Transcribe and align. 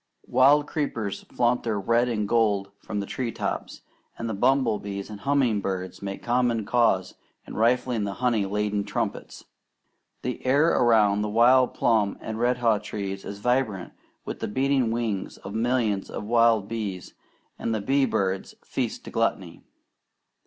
Wild 0.25 0.65
creepers 0.65 1.25
flaunt 1.31 1.61
their 1.61 1.79
red 1.79 2.09
and 2.09 2.27
gold 2.27 2.71
from 2.79 2.99
the 2.99 3.05
treetops, 3.05 3.81
and 4.17 4.27
the 4.27 4.33
bumblebees 4.33 5.11
and 5.11 5.19
humming 5.19 5.61
birds 5.61 6.01
make 6.01 6.23
common 6.23 6.65
cause 6.65 7.13
in 7.45 7.53
rifling 7.53 8.03
the 8.03 8.15
honey 8.15 8.47
laden 8.47 8.83
trumpets. 8.83 9.45
The 10.23 10.43
air 10.43 10.69
around 10.69 11.21
the 11.21 11.29
wild 11.29 11.75
plum 11.75 12.17
and 12.19 12.39
redhaw 12.39 12.81
trees 12.81 13.23
is 13.23 13.37
vibrant 13.41 13.93
with 14.25 14.39
the 14.39 14.47
beating 14.47 14.89
wings 14.89 15.37
of 15.37 15.53
millions 15.53 16.09
of 16.09 16.23
wild 16.23 16.67
bees, 16.67 17.13
and 17.59 17.71
the 17.71 17.79
bee 17.79 18.05
birds 18.07 18.55
feast 18.65 19.05
to 19.05 19.11
gluttony. 19.11 19.61